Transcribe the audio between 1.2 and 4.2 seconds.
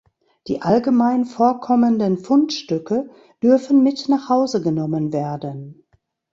vorkommenden Fundstücke dürfen mit